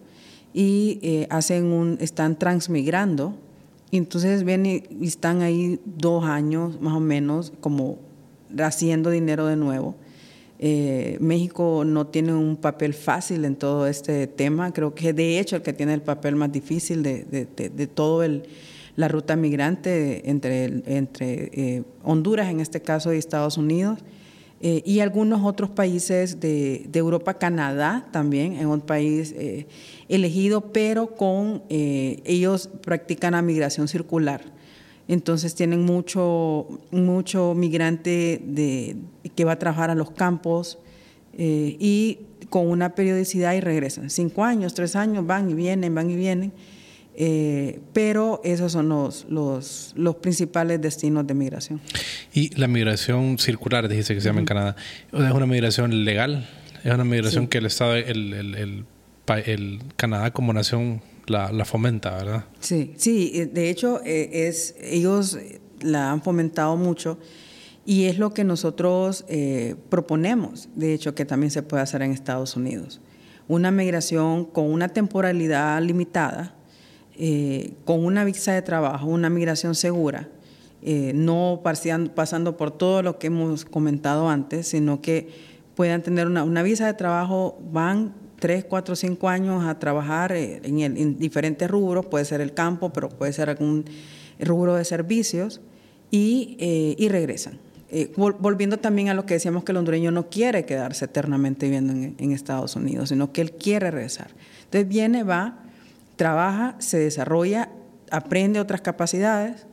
[0.53, 3.35] y eh, hacen un, están transmigrando.
[3.91, 7.99] Entonces vienen y están ahí dos años más o menos como
[8.59, 9.95] haciendo dinero de nuevo
[10.59, 15.55] eh, México no tiene un papel fácil en todo este tema, creo que de hecho
[15.55, 18.43] el que tiene el papel más difícil de, de, todo el,
[18.95, 23.99] la ruta migrante entre, entre eh, Honduras en este caso y Estados Unidos.
[24.59, 29.35] Eh, y algunos otros países de, Europa, Canadá también, en un país
[30.09, 34.56] elegido, pero con ellos practican la migración circular
[35.07, 38.97] entonces tienen mucho, mucho migrante de,
[39.35, 40.79] que va a trabajar a los campos
[41.37, 44.09] eh, y con una periodicidad y regresan.
[44.09, 46.51] Cinco años, tres años, van y vienen, van y vienen.
[47.19, 51.81] Eh, pero esos son los, los, los, principales destinos de migración.
[52.31, 54.75] ¿Y la migración circular, dijiste que se llama en Canadá,
[55.11, 56.47] es una migración legal?
[56.83, 58.85] ¿Es una migración que el Estado, el, el, el,
[59.45, 62.45] el Canadá como nación la, fomenta, ¿verdad?
[62.59, 65.37] Sí, sí, eh, de hecho eh, ellos
[65.81, 67.17] la han fomentado mucho
[67.85, 72.11] y es lo que nosotros eh, proponemos, de hecho, que también se puede hacer en
[72.11, 73.01] Estados Unidos.
[73.47, 76.53] Una migración con una temporalidad limitada,
[77.85, 80.27] con una visa de trabajo, una migración segura,
[81.13, 85.29] no pasando por todo lo que hemos comentado antes, sino que
[85.75, 90.61] puedan tener una, una visa de trabajo, van tres, cuatro, cinco años a trabajar eh,
[90.63, 93.85] en, diferentes rubros, puede ser el campo, pero puede ser algún
[94.39, 95.61] rubro de servicios,
[96.09, 96.55] y,
[96.97, 97.59] y regresan.
[98.15, 102.31] volviendo también a lo que decíamos que el hondureño no quiere quedarse eternamente viviendo en,
[102.31, 104.29] Estados Unidos, sino que él quiere regresar.
[104.63, 105.59] Entonces viene, va,
[106.15, 107.69] trabaja, se desarrolla,
[108.09, 109.67] aprende otras capacidades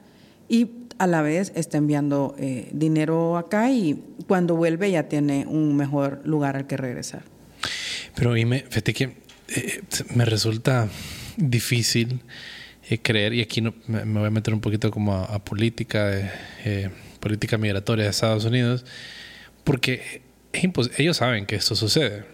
[0.48, 5.76] y a la vez está enviando eh, dinero acá y cuando vuelve ya tiene un
[5.76, 7.22] mejor lugar al que regresar.
[8.14, 9.16] Pero me, fíjate que
[9.48, 9.82] eh,
[10.14, 10.88] me resulta
[11.36, 12.20] difícil
[12.88, 16.32] eh, creer, y aquí no, me, voy a meter un poquito como a, política,
[17.20, 18.84] política migratoria de Estados Unidos,
[19.64, 20.22] porque
[20.52, 22.24] ellos saben que esto sucede.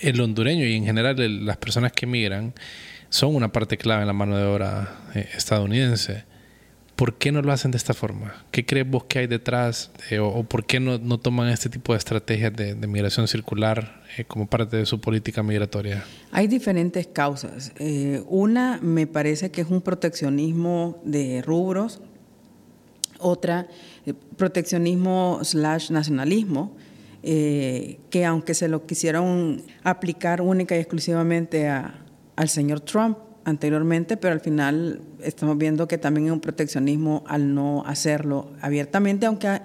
[0.00, 2.54] El hondureño y en general las personas que migran
[3.10, 4.98] son una parte clave en la mano de obra
[5.36, 6.24] estadounidense
[6.96, 8.44] ¿Por qué no lo hacen de esta forma?
[8.52, 9.90] ¿Qué crees vos que hay detrás?
[10.20, 14.46] o, por qué no, no, toman este tipo de estrategias de, migración circular eh, como
[14.46, 16.04] parte de su política migratoria?
[16.30, 17.72] Hay diferentes causas.
[17.78, 22.00] Eh, una me parece que es un proteccionismo de rubros.
[23.18, 23.66] Otra,
[24.06, 26.76] eh, proteccionismo slash nacionalismo.
[27.22, 32.04] que aunque se lo quisieron aplicar única y exclusivamente a,
[32.36, 37.54] al señor Trump, anteriormente, pero al final estamos viendo que también hay un proteccionismo al
[37.54, 39.60] no hacerlo abiertamente, aunque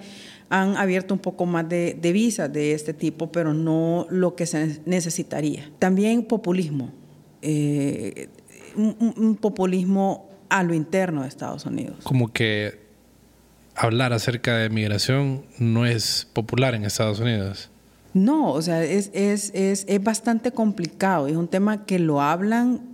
[0.50, 4.82] han abierto un poco más de, visas de este tipo, pero no lo que se
[4.86, 5.70] necesitaría.
[5.80, 6.92] También populismo,
[7.42, 8.30] eh,
[8.76, 11.98] un, populismo a lo interno de Estados Unidos.
[12.04, 12.80] Como que
[13.76, 17.70] hablar acerca de migración no es popular en Estados Unidos.
[18.15, 21.28] No, o sea, es, es, es, es bastante complicado.
[21.28, 22.88] Es un tema que lo hablan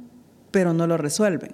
[0.56, 1.52] pero no lo resuelven.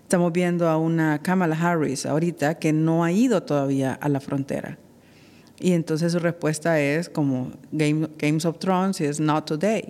[0.00, 4.78] Estamos viendo a una Kamala Harris ahorita que no ha ido todavía a la frontera.
[5.60, 9.84] Y entonces su respuesta es como Games of Thrones es not today.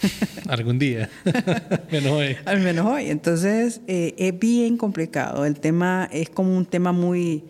[0.48, 1.08] Algún día.
[1.90, 2.36] menos hoy.
[2.44, 3.08] Al menos hoy.
[3.08, 5.46] Entonces eh, es bien complicado.
[5.46, 7.42] El tema es como un tema muy...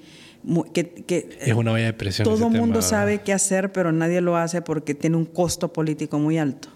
[0.72, 2.22] que, es una valla de presión.
[2.22, 6.20] Todo el mundo sabe qué hacer, pero nadie lo hace porque tiene un costo político
[6.20, 6.68] muy alto.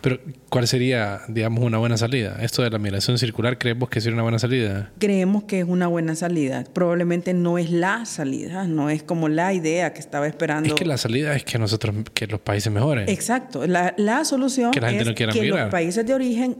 [0.00, 2.38] Pero, ¿cuál sería, digamos, una buena salida?
[2.40, 4.90] ¿Esto de la migración circular, creemos que sería una buena salida?
[4.98, 6.64] Creemos que es una buena salida.
[6.72, 10.68] Probablemente no es la salida, no es como la idea que estaba esperando.
[10.68, 13.08] Es que la salida es que nosotros, que los países mejoren.
[13.08, 13.66] Exacto.
[13.66, 16.58] La, solución es que los países de origen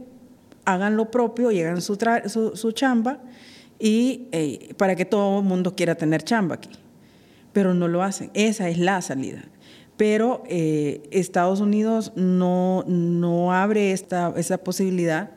[0.65, 3.19] hagan lo propio, llegan su, su, su chamba
[3.79, 6.69] y eh, para que todo el mundo quiera tener chamba aquí.
[7.53, 8.31] Pero no lo hacen.
[8.33, 9.43] Esa es la salida
[9.97, 15.31] pero eh, Estados Unidos no, no abre esta, posibilidad,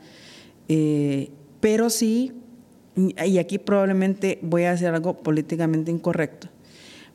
[0.68, 2.32] eh, pero sí,
[2.96, 6.48] y aquí probablemente voy a hacer algo políticamente incorrecto,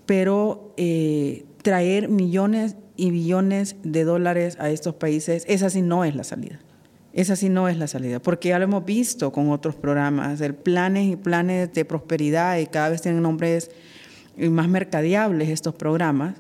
[0.06, 6.16] pero eh, traer millones y billones de dólares a estos países, esa sí no es
[6.16, 6.60] la salida.
[7.12, 10.56] Esa sí no es la salida, porque ya lo hemos visto con otros programas, el
[10.56, 13.70] planes y planes de prosperidad y cada vez tienen nombres
[14.36, 16.38] más mercadeables estos programas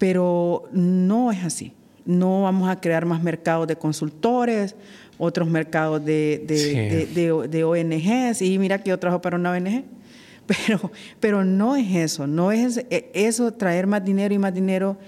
[0.00, 1.74] pero no es así.
[2.06, 4.74] No vamos a crear más mercados de consultores,
[5.18, 9.84] otros mercados de, de, ONGs, y mira que yo trabajo para una ONG.
[10.66, 14.98] Pero, pero no es eso, no es e, eso, traer más dinero y más dinero,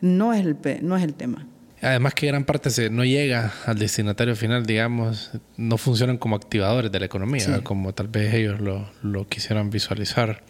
[0.00, 1.44] no es el, no es el tema.
[1.80, 6.92] Además que gran parte se, no llega al destinatario final, digamos, no funcionan como activadores
[6.92, 10.44] de la economía, como tal vez ellos lo, lo quisieran visualizar.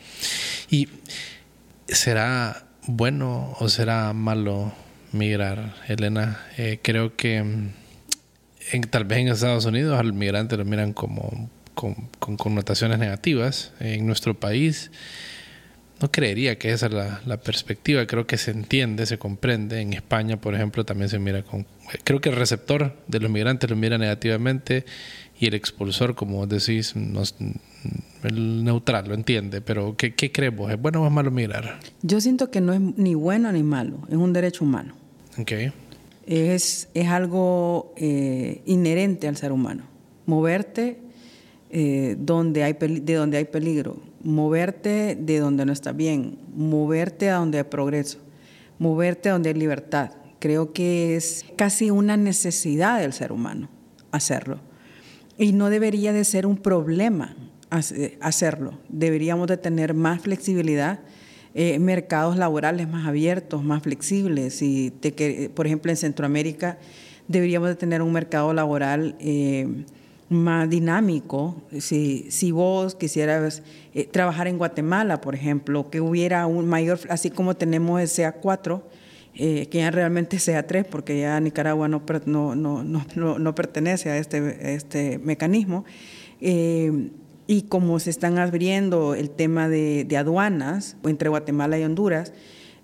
[0.69, 0.87] Y
[1.88, 4.73] será bueno o será malo
[5.12, 6.40] migrar, Elena?
[6.57, 7.71] Eh, creo que mm,
[8.73, 11.95] en, tal vez en Estados Unidos al migrante lo miran como con,
[12.37, 13.73] connotaciones negativas.
[13.81, 14.90] En nuestro país
[16.01, 18.07] no creería que esa es la, perspectiva.
[18.07, 19.81] Creo que se entiende, se comprende.
[19.81, 21.66] En España, por ejemplo, también se mira con...
[22.05, 24.85] Creo que el receptor de los migrantes lo mira negativamente
[25.38, 27.37] y el expulsor, como decís, nos,
[28.23, 30.71] el neutral lo entiende, pero ¿qué, qué crees vos?
[30.71, 31.81] ¿Es bueno o es malo migrar?
[32.03, 34.95] Yo siento que no es ni bueno ni malo, es un derecho humano.
[35.38, 35.73] Okay.
[36.27, 39.85] Es, es algo eh, inherente al ser humano.
[40.27, 40.99] Moverte
[41.71, 47.37] eh, donde hay de donde hay peligro, moverte de donde no está bien, moverte a
[47.37, 48.18] donde hay progreso,
[48.79, 50.11] moverte a donde hay libertad.
[50.38, 53.68] Creo que es casi una necesidad del ser humano
[54.12, 54.59] hacerlo.
[55.38, 57.35] Y no debería de ser un problema
[58.21, 58.79] hacerlo.
[58.89, 61.01] Deberíamos de tener más flexibilidad,
[61.55, 64.61] eh, mercados laborales más abiertos, más flexibles.
[64.62, 64.93] Y
[65.55, 66.79] por ejemplo, en Centroamérica
[67.29, 69.85] deberíamos de tener un mercado laboral eh,
[70.29, 71.62] más dinámico.
[71.79, 73.62] Si, si vos quisieras
[73.95, 78.83] eh, trabajar en Guatemala, por ejemplo, que hubiera un mayor, así como tenemos el CA4,
[79.35, 84.18] que ya realmente sea 3 porque ya Nicaragua no, no, no, no, no pertenece a
[84.18, 85.87] este, este mecanismo,
[87.53, 92.32] y como se están abriendo el tema de, aduanas entre Guatemala y Honduras,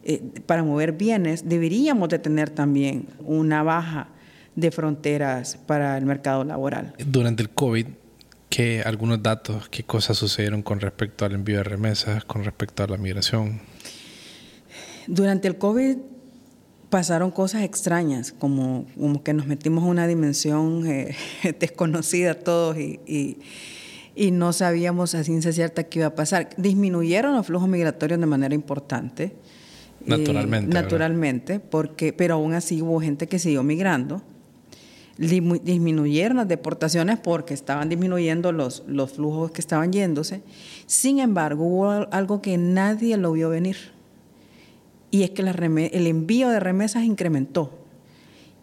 [0.05, 4.09] eh, para mover bienes, deberíamos de tener también una baja
[4.57, 6.93] de fronteras para el mercado laboral.
[6.99, 7.87] Durante el COVID,
[8.51, 12.89] ¿qué algunos datos, qué cosas sucedieron con respecto al envío de remesas, con respecto a
[12.89, 13.63] la migración?
[15.07, 15.97] Durante el COVID
[16.91, 21.17] pasaron cosas extrañas, como, como que nos metimos en una dimensión eh,
[21.59, 23.39] desconocida todos y, y,
[24.31, 26.51] no sabíamos a ciencia cierta qué iba a pasar.
[26.57, 29.25] Disminuyeron los flujos migratorios de manera importante.
[29.25, 29.33] Eh,
[30.07, 30.75] naturalmente.
[30.75, 34.23] naturalmente, porque, pero aún así hubo gente que siguió migrando
[35.19, 40.43] disminuyeron las deportaciones porque estaban disminuyendo los, los flujos que estaban yéndose.
[40.87, 43.77] Sin embargo, hubo algo que nadie lo vio venir.
[45.11, 47.73] Y es que el envío de remesas incrementó.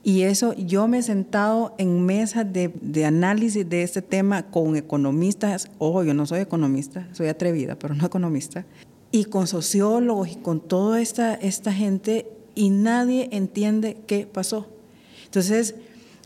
[0.07, 5.71] Y eso yo me he sentado en mesas de, análisis de este tema con economistas.
[5.79, 8.67] Ojo, yo no soy economista, soy atrevida, pero no economista.
[9.11, 14.67] Y con sociólogos y con toda esta, esta gente y nadie entiende qué pasó.
[15.25, 15.73] Entonces,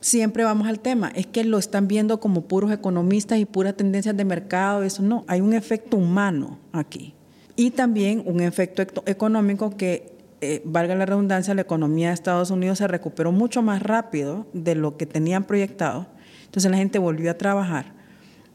[0.01, 4.17] siempre vamos al tema, es que lo están viendo como puros economistas y puras tendencias
[4.17, 7.13] de mercado, eso no, hay un efecto humano aquí.
[7.55, 12.77] Y también un efecto económico que, eh, valga la redundancia, la economía de Estados Unidos
[12.77, 16.07] se recuperó mucho más rápido de lo que tenían proyectado,
[16.45, 17.93] entonces la gente volvió a trabajar.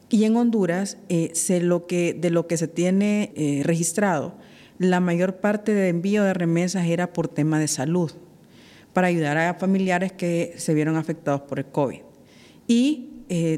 [0.09, 4.35] Y en Honduras, eh, lo que, de lo que se tiene eh, registrado,
[4.78, 8.12] la mayor parte de envío de remesas era por tema de salud
[8.95, 12.01] para ayudar a familiares que se vieron afectados por el COVID.
[12.66, 13.11] Y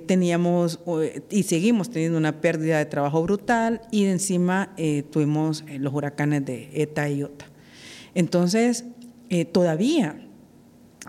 [0.06, 0.80] teníamos
[1.28, 4.74] y seguimos teniendo una pérdida de trabajo brutal y encima
[5.10, 7.46] tuvimos los huracanes de ETA y OTA.
[8.16, 8.84] Entonces,
[9.52, 10.16] todavía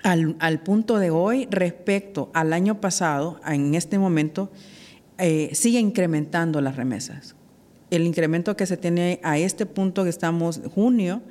[0.03, 4.51] al, al, punto de hoy, respecto al año pasado, en este momento,
[5.53, 7.35] sigue incrementando las remesas.
[7.89, 11.21] El incremento que se tiene a este punto que estamos, junio,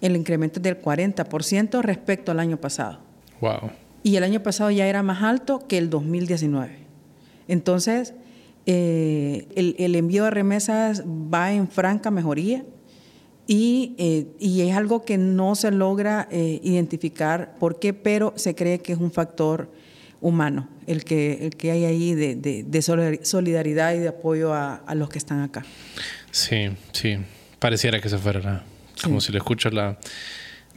[0.00, 2.98] el incremento es del 40% respecto al año pasado.
[3.40, 3.70] Wow.
[4.02, 6.76] Y el año pasado ya era más alto que el 2019.
[7.48, 8.12] Entonces,
[8.66, 12.64] eh, el, envío de remesas va en franca mejoría
[13.46, 18.78] y, eh, es algo que no se logra eh, identificar por qué, pero se cree
[18.78, 19.70] que es un factor
[20.20, 25.08] humano el que, el que hay ahí de, solidaridad y de apoyo a, a, los
[25.08, 25.64] que están acá.
[26.30, 27.18] Sí, sí.
[27.58, 28.64] Pareciera que se fuera
[29.02, 29.98] como si le escucho la...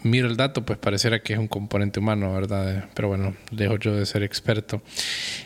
[0.03, 2.87] Miro el dato, pues pareciera que es un componente humano, ¿verdad?
[2.93, 4.83] Pero bueno, dejo yo de ser experto.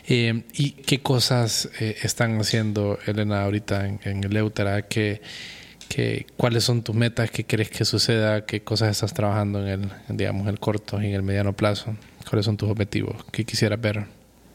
[0.06, 4.82] Eh, ¿Y qué cosas eh, están haciendo, Elena, ahorita en, el Eutera?
[4.82, 5.22] ¿Qué,
[5.92, 7.30] qué, cuáles son tus metas?
[7.30, 8.46] ¿Qué crees que suceda?
[8.46, 11.94] ¿Qué cosas estás trabajando en el, digamos, el corto y en el mediano plazo?
[12.28, 13.16] ¿Cuáles son tus objetivos?
[13.30, 14.06] ¿Qué quisieras ver?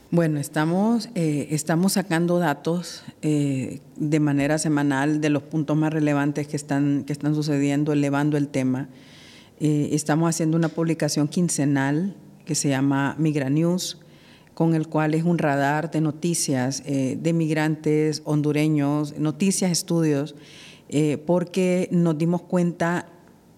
[0.09, 6.47] Bueno, estamos, eh, estamos sacando datos eh, de manera semanal de los puntos más relevantes
[6.47, 8.89] que están, que están sucediendo, elevando el tema.
[9.59, 12.15] Eh, estamos haciendo una publicación quincenal
[12.45, 13.99] que se llama Migra News,
[14.55, 20.33] con el cual es un radar de noticias de migrantes hondureños, noticias, estudios,
[21.25, 23.07] porque nos dimos cuenta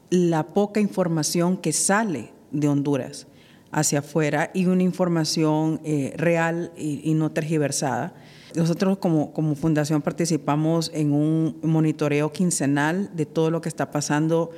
[0.09, 3.27] la poca información que sale de Honduras
[3.71, 8.13] hacia afuera y una información eh, real y, no tergiversada.
[8.55, 14.49] Nosotros como, como fundación participamos en un monitoreo quincenal de todo lo que está pasando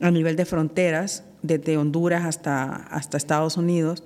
[0.00, 4.04] a nivel de fronteras, desde Honduras hasta, hasta Estados Unidos,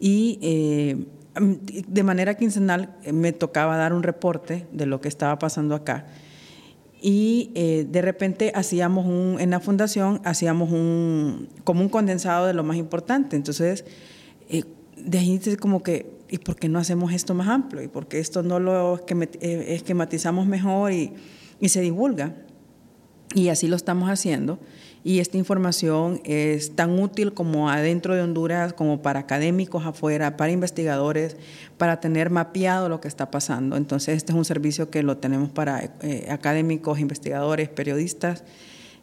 [0.00, 1.06] y eh,
[1.40, 6.06] de manera quincenal me tocaba dar un reporte de lo que estaba pasando acá
[7.02, 12.54] y eh, de repente hacíamos un, en la fundación, hacíamos un, como un condensado de
[12.54, 13.34] lo más importante.
[13.34, 13.84] Entonces,
[14.48, 14.62] eh,
[14.96, 17.82] de ahí como que, ¿y por qué no hacemos esto más amplio?
[17.82, 21.12] ¿Y por qué esto no lo eh, esquematizamos mejor y,
[21.58, 22.36] y se divulga?
[23.34, 24.60] Y así lo estamos haciendo
[25.04, 30.52] y esta información es tan útil como adentro de Honduras, como para académicos afuera, para
[30.52, 31.36] investigadores,
[31.76, 33.76] para tener mapeado lo que está pasando.
[33.76, 38.44] Entonces, este es un servicio que lo tenemos para eh, académicos, investigadores, periodistas.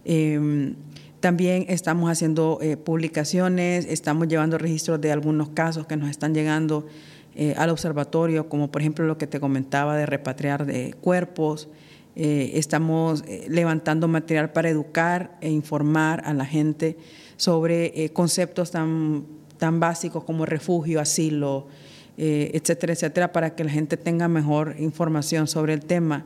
[0.06, 0.76] Em,
[1.20, 6.88] también estamos haciendo eh, publicaciones, estamos llevando registros de algunos casos que nos están llegando
[7.36, 11.68] eh, al observatorio, como por ejemplo lo que te comentaba de repatriar de cuerpos.
[12.16, 16.98] Eh, estamos eh, levantando material para educar e informar a la gente
[17.38, 19.26] sobre eh, conceptos tan,
[19.58, 21.68] tan básicos como refugio, asilo,
[22.22, 26.26] etcétera, etcétera, para que la gente tenga mejor información sobre el tema.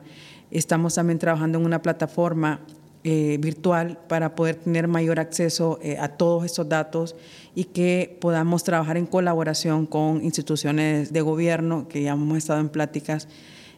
[0.49, 2.61] Estamos también trabajando en una plataforma
[3.03, 7.15] virtual para poder tener mayor acceso a todos estos datos
[7.53, 12.69] y que podamos trabajar en colaboración con instituciones de gobierno, que ya hemos estado en
[12.69, 13.27] pláticas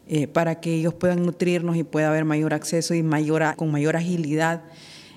[0.08, 3.96] eh, para que ellos puedan nutrirnos y pueda haber mayor acceso y mayor, con mayor
[3.96, 4.62] agilidad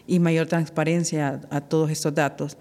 [0.07, 2.57] y mayor transparencia a, todos estos datos.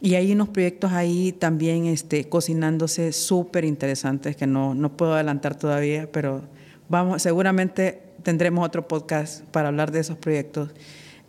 [0.00, 5.54] Y hay unos proyectos ahí también este, cocinándose súper interesantes que no, no puedo adelantar
[5.58, 6.42] todavía, pero
[6.88, 10.70] vamos, seguramente tendremos otro podcast para hablar de esos proyectos,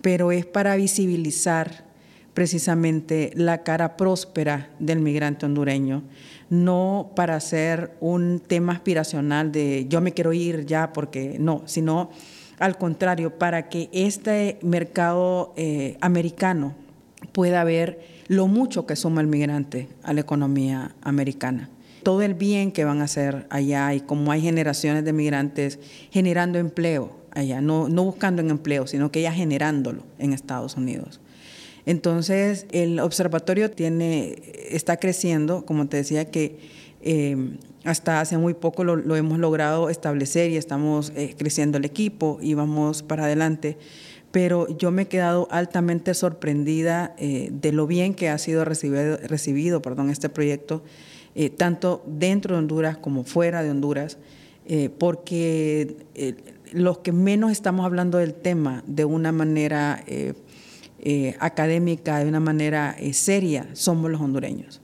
[0.02, 1.86] pero es para visibilizar
[2.34, 6.04] precisamente la cara próspera del migrante hondureño,
[6.50, 12.10] no para hacer un tema aspiracional de yo me quiero ir ya porque no, sino
[12.60, 16.74] al contrario, para que este mercado eh, americano
[17.32, 21.70] pueda ver lo mucho que suma el migrante a la economía americana.
[22.02, 25.80] Todo el bien que van a hacer allá y como hay generaciones de migrantes
[26.10, 31.20] generando empleo allá, no, no buscando en empleo, sino que ya generándolo en Estados Unidos.
[31.88, 34.36] Entonces, el observatorio tiene,
[34.70, 36.60] está creciendo, como te decía, que
[37.02, 42.40] eh, hasta hace muy poco lo, hemos logrado establecer y estamos eh, creciendo el equipo
[42.42, 43.78] y vamos para adelante.
[44.32, 49.16] Pero yo me he quedado altamente sorprendida eh, de lo bien que ha sido recibido,
[49.24, 50.84] recibido perdón, este proyecto,
[51.56, 54.18] tanto dentro de Honduras como fuera de Honduras,
[54.98, 55.96] porque
[56.74, 60.04] los que menos estamos hablando del tema de una manera
[61.10, 64.82] eh, académica, de una manera eh, seria, somos los hondureños.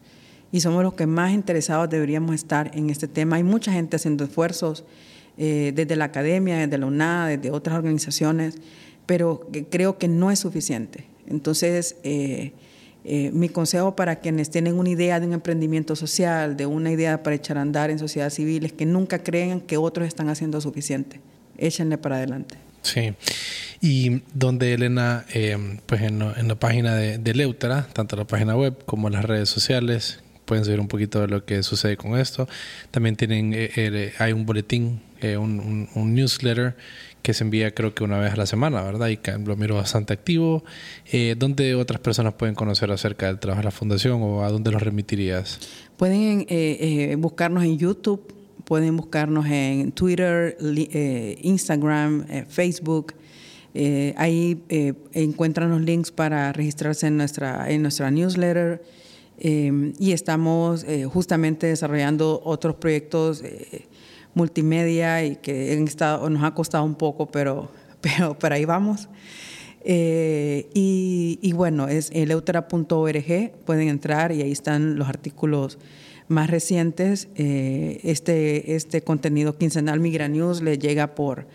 [0.54, 3.36] Y somos los que más interesados deberíamos estar en este tema.
[3.36, 4.86] Hay mucha gente haciendo esfuerzos
[5.38, 8.56] eh, desde la academia, desde la UNAD, desde otras organizaciones,
[9.06, 11.04] pero creo que no es suficiente.
[11.28, 11.98] Entonces,
[13.04, 17.36] mi consejo para quienes tienen una idea de un emprendimiento social, de una idea para
[17.36, 21.20] echar a andar en sociedad civil, es que nunca crean que otros están haciendo suficiente.
[21.58, 22.56] Échenle para adelante.
[22.82, 23.14] Sí.
[23.86, 25.58] Y donde Elena, eh,
[25.88, 30.24] pues en, la página de, de Leutera, tanto la página web como las redes sociales,
[30.46, 32.48] pueden saber un poquito de lo que sucede con esto.
[32.92, 36.78] También tienen, eh, eh, hay un boletín, un, un, newsletter
[37.22, 39.10] que se envía creo que una vez a la semana, ¿verdad?
[39.10, 40.64] Y lo miro bastante activo.
[41.36, 44.82] ¿Dónde otras personas pueden conocer acerca del trabajo de la fundación o a dónde los
[44.82, 45.60] remitirías?
[45.98, 46.48] Pueden
[47.20, 48.34] buscarnos en YouTube
[48.66, 53.14] Pueden buscarnos en Twitter, eh, Instagram, eh, Facebook.
[53.74, 54.62] Eh, ahí
[55.14, 58.82] encuentran los links para registrarse en nuestra, en nuestra newsletter.
[59.40, 63.44] y estamos justamente desarrollando otros proyectos
[64.36, 67.70] multimedia y que estado, nos ha costado un poco, pero,
[68.02, 69.10] pero, pero ahí vamos.
[69.84, 75.78] y, y, bueno, es eleutera.org, pueden entrar y ahí están los artículos
[76.28, 77.30] más recientes.
[77.36, 81.48] Eh, este, este contenido quincenal Migra News le llega por,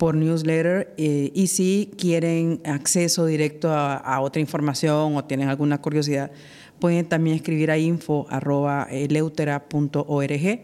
[0.00, 6.30] por newsletter eh, y si quieren acceso directo a, otra información o tienen alguna curiosidad,
[6.78, 10.60] pueden también escribir a info.leutera.org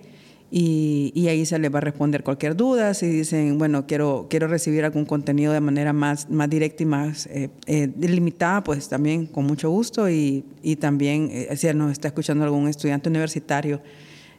[0.50, 2.94] y, ahí se les va a responder cualquier duda.
[2.94, 7.26] Si dicen, bueno, quiero, quiero recibir algún contenido de manera más, más directa y más
[7.26, 10.08] eh, eh limitada, pues también con mucho gusto.
[10.08, 13.82] Y, y también, eh, si nos está escuchando algún estudiante universitario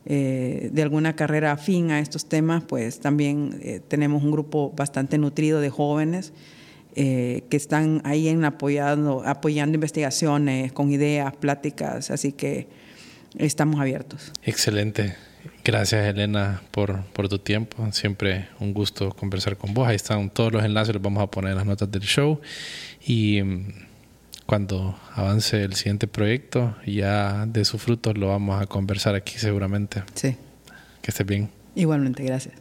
[0.10, 5.62] eh, de alguna carrera afín a estos temas, pues también tenemos un grupo bastante nutrido
[5.62, 6.34] de jóvenes.
[6.96, 12.68] que están ahí en apoyando, apoyando investigaciones con ideas, pláticas, así que
[13.38, 14.32] estamos abiertos.
[14.44, 15.16] Excelente.
[15.64, 17.86] Gracias Elena por, por, tu tiempo.
[17.92, 19.88] Siempre un gusto conversar con vos.
[19.88, 22.40] Ahí están todos los enlaces, los vamos a poner en las notas del show.
[23.06, 23.87] Y mm,
[24.48, 30.04] cuando avance el siguiente proyecto, ya de sus frutos lo vamos a conversar aquí seguramente.
[30.16, 30.36] Sí.
[31.02, 31.50] Que estés bien.
[31.76, 32.56] Igualmente, gracias.